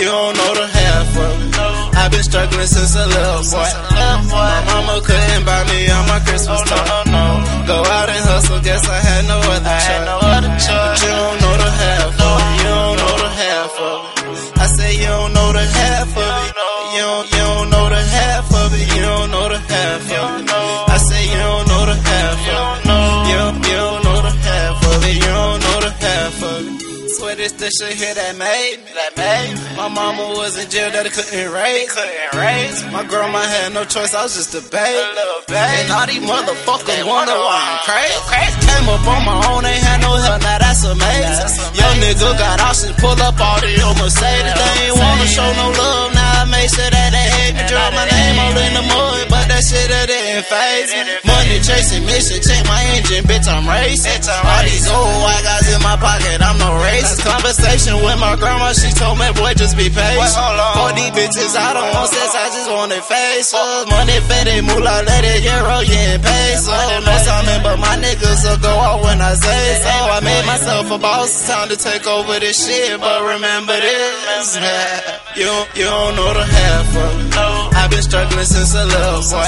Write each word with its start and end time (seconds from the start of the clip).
you 0.00 0.12
don't 0.12 0.36
know 0.36 0.52
the, 0.54 0.66
half 0.66 1.16
of 1.16 1.34
it. 1.40 1.96
I've 1.96 2.10
been 2.10 2.22
struggling 2.22 2.66
since 2.66 2.94
a 2.94 3.06
little 3.06 3.42
boy. 3.48 3.70
My 4.30 4.60
mama 4.68 5.00
couldn't 5.02 5.44
buy 5.44 5.64
me 5.66 5.90
on 5.90 6.06
my 6.06 6.20
Christmas 6.20 6.60
time. 6.62 7.66
Go 7.66 7.78
out 7.82 8.08
and 8.08 8.24
hustle, 8.28 8.60
guess 8.60 8.86
I 8.88 8.98
had. 9.00 9.26
No 9.26 9.38
other 9.40 9.76
choice. 9.82 10.68
But 10.68 11.00
you 11.02 11.12
don't 11.20 11.38
know 11.42 11.54
the 11.64 11.70
half 11.80 12.12
of 12.12 12.38
it. 12.38 12.56
You 12.56 12.68
don't 12.76 12.96
know 13.00 13.14
the 13.24 13.30
half 13.40 13.74
of 13.80 13.98
it. 14.52 14.58
I 14.58 14.66
say 14.76 14.90
you 15.00 15.06
don't 15.06 15.32
know 15.32 15.52
the 15.52 15.64
half 15.64 16.16
of 16.16 16.32
it. 16.44 16.54
You 16.94 17.02
don't, 17.02 17.26
you 17.32 17.42
don't 17.48 17.70
know 17.70 17.86
the 17.88 18.02
half 18.16 18.54
of 18.54 18.74
it. 18.74 18.86
You 18.94 19.02
don't 19.02 19.30
know 19.30 19.48
the 19.48 19.58
half 19.58 20.12
of 20.12 20.40
it. 20.40 20.45
The 27.56 27.72
shit 27.72 27.96
here 27.96 28.12
that 28.12 28.36
made 28.36 28.84
me. 28.84 28.92
That 28.92 29.16
made 29.16 29.56
me. 29.56 29.64
My 29.80 29.88
mama 29.88 30.28
was 30.36 30.60
in 30.60 30.68
jail 30.68 30.92
that 30.92 31.08
I 31.08 31.08
couldn't 31.08 31.48
raise. 31.56 31.88
Couldn't 31.88 32.36
raise. 32.36 32.84
My 32.92 33.00
grandma 33.00 33.40
had 33.40 33.72
no 33.72 33.80
choice. 33.88 34.12
I 34.12 34.28
was 34.28 34.36
just 34.36 34.52
a 34.52 34.60
baby. 34.60 34.76
A 34.76 35.08
little 35.16 35.40
baby. 35.48 35.64
And 35.64 35.88
all 35.88 36.04
these 36.04 36.20
motherfuckers 36.20 37.00
wonder 37.08 37.32
why 37.32 37.56
I'm 37.56 37.80
crazy. 37.88 38.60
Came 38.60 38.86
up 38.92 39.08
on 39.08 39.20
my 39.24 39.36
own, 39.56 39.64
ain't 39.64 39.80
had 39.88 40.04
no 40.04 40.12
help. 40.20 40.44
Now 40.44 40.58
that's 40.60 40.84
amazing. 40.84 41.48
Young 41.80 41.96
nigga 41.96 42.28
got 42.36 42.60
options, 42.60 42.92
pull 43.00 43.16
up 43.24 43.40
all 43.40 43.56
the 43.64 43.72
old 43.88 43.96
Mercedes. 44.04 44.52
They 44.52 44.92
ain't 44.92 44.96
wanna 45.00 45.24
show 45.24 45.48
no 45.56 45.72
love. 45.72 46.12
Now 46.12 46.44
I 46.44 46.52
make 46.52 46.68
sure 46.68 46.92
that 46.92 47.08
they 47.08 47.26
hate 47.40 47.56
me. 47.56 47.64
Drop 47.72 47.88
my 47.96 48.04
name 48.04 48.36
all 48.36 48.52
in 48.52 48.72
the 48.76 48.84
mud, 48.84 49.32
but 49.32 49.48
that 49.48 49.64
shit 49.64 49.88
that 49.88 50.12
didn't 50.12 50.44
faze 50.44 50.92
me. 50.92 51.25
Money 51.46 51.62
chasing 51.62 52.02
mission, 52.02 52.42
check 52.42 52.66
my 52.66 52.82
engine, 52.98 53.22
bitch. 53.22 53.46
I'm 53.46 53.62
racing. 53.70 54.18
All 54.26 54.62
these 54.66 54.90
old 54.90 55.06
white 55.22 55.46
guys 55.46 55.70
in 55.70 55.78
my 55.78 55.94
pocket, 55.94 56.42
I'm 56.42 56.58
no 56.58 56.74
racist. 56.82 57.22
Conversation 57.22 58.02
with 58.02 58.18
my 58.18 58.34
grandma, 58.34 58.74
she 58.74 58.90
told 58.90 59.14
me, 59.14 59.30
boy, 59.30 59.54
just 59.54 59.78
be 59.78 59.86
patient. 59.86 60.34
For 60.74 60.90
these 60.98 61.14
bitches, 61.14 61.54
I 61.54 61.70
don't 61.70 61.86
want 61.94 62.10
sex, 62.10 62.34
I 62.34 62.50
just 62.50 62.66
want 62.66 62.90
it 62.90 63.04
face. 63.06 63.54
Money 63.54 64.18
faded, 64.26 64.66
moolah, 64.66 65.06
let 65.06 65.22
it 65.22 65.46
get 65.46 65.62
roll, 65.62 65.86
yeah, 65.86 66.18
pay. 66.18 66.58
So 66.58 66.74
no 66.74 67.14
something, 67.14 67.62
but 67.62 67.78
my 67.78 67.94
niggas 67.94 68.42
will 68.42 68.58
go 68.58 68.74
out 68.82 69.06
when 69.06 69.22
I 69.22 69.38
say 69.38 69.86
so. 69.86 69.94
I 70.18 70.18
made 70.26 70.46
myself 70.50 70.90
a 70.90 70.98
boss, 70.98 71.30
it's 71.30 71.46
time 71.46 71.68
to 71.70 71.76
take 71.78 72.10
over 72.10 72.42
this 72.42 72.58
shit. 72.58 72.98
But 72.98 73.22
remember 73.22 73.78
this, 73.78 74.58
man, 74.58 74.98
you 75.38 75.46
you 75.78 75.86
don't 75.86 76.16
know 76.18 76.34
the 76.34 76.42
half 76.42 76.90
of 76.90 77.22
it. 77.22 77.55
I've 77.86 77.92
been 77.92 78.02
struggling 78.02 78.44
since 78.44 78.74
a 78.74 78.84
little 78.84 79.22
boy. 79.30 79.46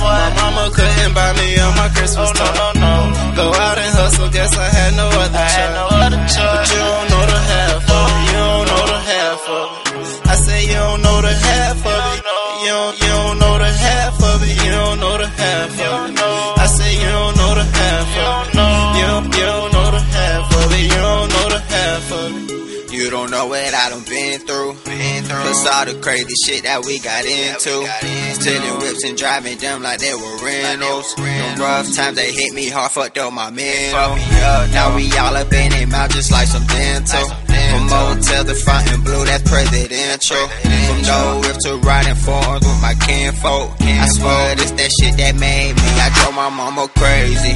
My 0.00 0.32
mama 0.32 0.72
couldn't 0.72 1.12
buy 1.12 1.36
me 1.36 1.60
on 1.60 1.76
my 1.76 1.92
Christmas 1.92 2.32
toy. 2.32 2.56
Go 3.36 3.52
out 3.52 3.76
and 3.76 3.92
hustle, 4.00 4.30
guess 4.30 4.56
I 4.56 4.64
had 4.64 4.96
no 4.96 5.04
other 5.12 5.44
choice. 5.44 6.40
But 6.40 6.72
you 6.72 6.80
don't 6.80 7.08
know 7.12 7.24
the 7.28 7.36
half 7.36 7.84
of 7.84 8.08
it. 8.08 8.24
You 8.24 8.32
don't 8.32 8.64
know 8.64 8.84
the 8.88 9.00
half 9.12 9.44
of 9.44 9.68
it. 9.76 10.24
I 10.24 10.34
say 10.40 10.64
you 10.64 10.72
don't 10.72 11.02
know 11.02 11.20
the 11.20 11.34
half 11.36 11.84
of 11.84 12.00
it. 12.16 12.24
You 12.64 12.72
don't, 12.72 12.96
you 12.96 13.08
don't 13.12 13.38
know 13.44 13.58
the 13.60 13.68
half 13.68 14.24
of 14.24 14.40
it. 14.40 14.56
You 14.56 14.70
don't 14.72 14.98
know 15.00 15.18
the 15.20 15.28
half 15.28 15.76
of 15.76 16.08
it. 16.08 16.20
I 16.56 16.66
say 16.72 16.90
you 16.96 17.10
don't 17.12 17.36
know 17.36 17.52
the 17.60 17.66
half 17.76 18.08
of 18.24 18.48
it. 18.48 18.56
You 18.56 19.04
don't, 19.04 19.24
you 19.36 19.44
don't 19.52 19.72
know 19.76 19.90
the 19.92 20.00
half 20.00 20.48
of 20.48 20.72
it. 20.72 20.80
You 20.80 20.96
don't 20.96 21.28
know 21.28 21.46
the 21.52 21.60
half 21.60 22.08
of 22.08 22.32
it. 22.40 22.92
You 22.96 23.10
don't 23.10 23.30
know 23.30 23.46
what 23.48 23.74
I 23.74 23.90
done 23.90 24.04
been 24.08 24.40
through. 24.48 24.65
Plus 25.56 25.74
all 25.74 25.84
the 25.86 26.00
crazy 26.00 26.34
shit 26.44 26.62
that 26.64 26.84
we 26.84 26.98
got 26.98 27.24
into. 27.24 27.86
Stealing 28.34 28.78
whips 28.78 29.04
and 29.04 29.16
driving 29.16 29.58
them 29.58 29.82
like 29.82 29.98
they 30.00 30.14
were 30.14 30.36
rentals. 30.44 31.14
Them 31.14 31.58
rough 31.58 31.94
times 31.94 32.16
they 32.16 32.32
hit 32.32 32.52
me 32.52 32.68
hard, 32.68 32.90
fucked 32.92 33.18
up 33.18 33.32
my 33.32 33.50
mental. 33.50 34.16
Now 34.72 34.94
we 34.96 35.10
all 35.16 35.36
up 35.36 35.52
in 35.52 35.72
it, 35.72 35.88
mouth 35.88 36.10
just 36.10 36.30
like 36.30 36.46
some 36.46 36.66
dental. 36.66 37.45
From 37.76 37.92
motel 37.92 38.44
to 38.44 38.54
frontin' 38.54 39.04
blue, 39.04 39.24
that's 39.26 39.44
presidential. 39.44 40.48
From 40.88 41.02
no 41.04 41.40
whip 41.44 41.56
to 41.68 41.76
riding 41.84 42.14
forth 42.14 42.64
with 42.64 42.80
my 42.80 42.94
kinfolk. 43.04 43.76
I 43.84 44.08
swear 44.08 44.56
this 44.56 44.70
that 44.72 44.90
shit 44.96 45.16
that 45.20 45.36
made 45.36 45.76
me. 45.76 45.88
I 46.00 46.08
drove 46.16 46.32
my 46.32 46.48
mama 46.48 46.88
crazy. 46.96 47.52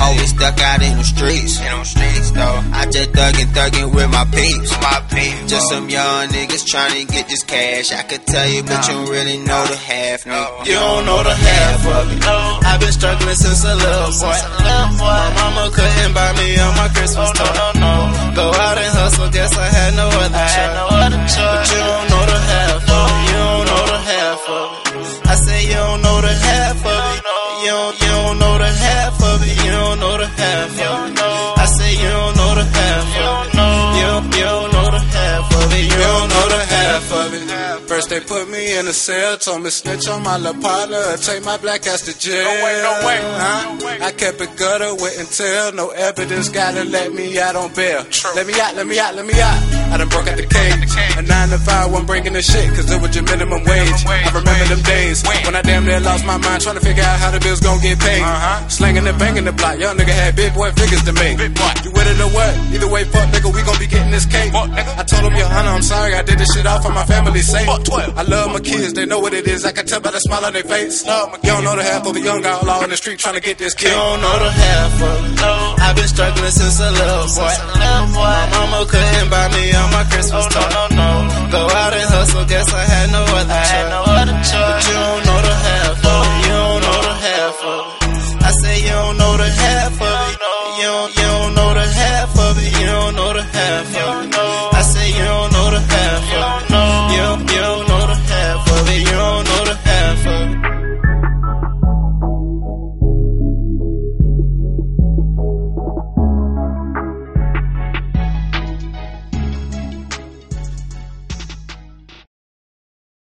Always 0.00 0.30
stuck 0.32 0.56
out 0.64 0.80
in 0.80 0.96
the 0.96 1.04
streets. 1.04 1.60
I 1.60 2.88
just 2.88 3.12
thuggin' 3.12 3.52
thuggin' 3.52 3.92
with 3.92 4.08
my 4.08 4.24
peeps. 4.32 4.72
My 4.80 5.04
peeps. 5.12 5.52
Just 5.52 5.68
some 5.68 5.90
young 5.90 6.28
niggas 6.32 6.64
trying 6.64 6.96
to 6.96 7.12
get 7.12 7.28
this 7.28 7.44
cash. 7.44 7.92
I 7.92 8.02
could 8.04 8.24
tell 8.24 8.48
you, 8.48 8.62
but 8.62 8.88
you 8.88 8.94
don't 8.94 9.10
really 9.10 9.36
know 9.44 9.60
the 9.68 9.76
half, 9.76 10.24
nigga. 10.24 10.64
You 10.64 10.72
don't 10.72 11.04
know 11.04 11.22
the 11.22 11.36
half 11.36 11.84
of 11.84 12.16
it. 12.16 12.24
I've 12.64 12.80
been 12.80 12.92
struggling 12.92 13.36
since 13.36 13.64
a 13.64 13.76
little 13.76 14.12
boy. 14.24 14.40
My 15.04 15.28
mama 15.36 15.68
couldn't 15.68 16.14
buy 16.16 16.32
me 16.40 16.56
on 16.56 16.72
my 16.80 16.88
Christmas 16.96 17.28
and 17.36 17.50
half 26.34 26.84
of 26.84 27.16
it. 27.16 27.24
You 27.64 27.70
don't, 27.70 27.99
they 38.10 38.20
put 38.20 38.50
me 38.50 38.76
in 38.76 38.88
a 38.88 38.92
cell, 38.92 39.38
told 39.38 39.62
me 39.62 39.70
snitch 39.70 40.08
on 40.08 40.22
my 40.24 40.34
partner, 40.60 41.16
take 41.16 41.44
my 41.44 41.56
black 41.58 41.86
ass 41.86 42.02
to 42.02 42.18
jail. 42.18 42.42
No 42.42 42.64
way, 42.64 42.74
no 42.82 43.06
way. 43.06 43.18
Huh? 43.22 44.04
I 44.04 44.10
kept 44.10 44.40
it 44.40 44.50
gutter, 44.58 44.98
wait 44.98 45.16
until 45.16 45.72
no 45.72 45.90
evidence, 45.90 46.48
gotta 46.48 46.82
let 46.84 47.12
me 47.14 47.38
out 47.38 47.54
on 47.54 47.72
bail. 47.72 48.02
True. 48.10 48.34
Let 48.34 48.46
me 48.48 48.54
out, 48.58 48.74
let 48.74 48.86
me 48.86 48.98
out, 48.98 49.14
let 49.14 49.24
me 49.24 49.34
out. 49.40 49.58
I 49.94 49.96
done 49.96 50.08
broke 50.08 50.26
out 50.26 50.36
the 50.36 50.46
cage. 50.46 50.90
A 51.18 51.22
nine 51.22 51.48
to 51.50 51.58
five, 51.58 51.90
wasn't 51.90 52.08
breaking 52.08 52.32
the 52.34 52.42
shit, 52.42 52.66
cause 52.74 52.90
it 52.90 53.00
was 53.00 53.14
your 53.14 53.24
minimum 53.24 53.62
wage. 53.62 54.02
I 54.06 54.30
remember 54.34 54.66
them 54.74 54.82
days 54.82 55.22
when 55.46 55.54
I 55.54 55.62
damn 55.62 55.86
near 55.86 56.00
lost 56.00 56.26
my 56.26 56.36
mind, 56.36 56.62
trying 56.62 56.82
to 56.82 56.84
figure 56.84 57.06
out 57.06 57.18
how 57.20 57.30
the 57.30 57.38
bills 57.38 57.60
gon' 57.60 57.78
get 57.78 57.98
paid. 58.00 58.22
Uh-huh. 58.22 58.68
Slanging 58.68 59.06
and 59.06 59.18
banging 59.18 59.44
the 59.44 59.52
block, 59.52 59.78
young 59.78 59.96
nigga 59.96 60.10
had 60.10 60.34
big 60.34 60.52
boy 60.54 60.72
figures 60.72 61.04
to 61.04 61.12
make. 61.12 61.38
Big 61.38 61.54
boy. 61.54 61.70
You 61.86 61.94
with 61.94 62.10
it 62.10 62.18
or 62.18 62.30
what? 62.34 62.50
Either 62.74 62.90
way, 62.90 63.04
fuck 63.04 63.30
nigga, 63.30 63.54
we 63.54 63.62
gon' 63.62 63.78
be 63.78 63.86
getting 63.86 64.10
this 64.10 64.26
cake. 64.26 64.50
Fuck, 64.50 64.70
nigga. 64.74 64.98
I 64.98 65.02
told 65.06 65.30
him, 65.30 65.38
your 65.38 65.46
honor, 65.46 65.78
I'm 65.78 65.82
sorry, 65.86 66.14
I 66.14 66.22
did 66.22 66.38
this 66.42 66.50
shit 66.50 66.66
all 66.66 66.82
for 66.82 66.90
my 66.90 67.06
family's 67.06 67.46
sake. 67.46 67.66
Fuck 67.66 67.84
12. 68.04 68.18
I 68.18 68.22
love 68.22 68.52
my 68.52 68.60
kids, 68.60 68.92
they 68.94 69.06
know 69.06 69.20
what 69.20 69.34
it 69.34 69.46
is. 69.46 69.64
I 69.64 69.72
can 69.72 69.86
tell 69.86 70.00
by 70.00 70.10
the 70.10 70.20
smile 70.20 70.44
on 70.44 70.52
their 70.52 70.62
face. 70.62 71.04
My 71.04 71.38
You 71.42 71.50
don't 71.50 71.64
know 71.64 71.76
the 71.76 71.82
half 71.82 72.06
of 72.06 72.14
the 72.14 72.20
young 72.20 72.44
outlaw 72.44 72.82
in 72.84 72.90
the 72.90 72.96
street 72.96 73.18
trying 73.18 73.34
to 73.34 73.40
get 73.40 73.58
this 73.58 73.74
kid. 73.74 73.88
You 73.88 73.94
don't 73.94 74.20
know 74.20 74.38
the 74.38 74.50
half 74.50 75.02
of 75.02 75.32
it. 75.32 75.80
I've 75.80 75.96
been 75.96 76.08
struggling 76.08 76.50
since 76.50 76.80
a 76.80 76.90
little 76.90 77.26
boy. 77.34 77.54
My 77.80 78.48
mama 78.52 78.86
couldn't 78.88 79.28
buy 79.30 79.48
me 79.52 79.74
on 79.74 79.90
my 79.92 80.04
Christmas 80.10 80.46
oh, 80.46 80.54
toy. 80.54 81.50
Go 81.50 81.62
out 81.66 81.92
and 81.94 82.08
hustle, 82.10 82.44
guess 82.46 82.72
I 82.72 82.84